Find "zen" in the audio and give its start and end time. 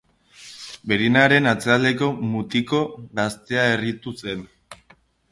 4.25-4.41